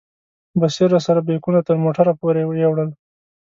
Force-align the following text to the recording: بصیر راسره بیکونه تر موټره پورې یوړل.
بصیر 0.59 0.87
راسره 0.95 1.21
بیکونه 1.27 1.59
تر 1.67 1.75
موټره 1.83 2.13
پورې 2.19 2.41
یوړل. 2.63 2.89